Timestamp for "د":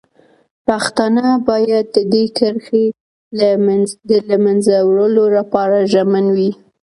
1.95-1.97, 4.09-4.09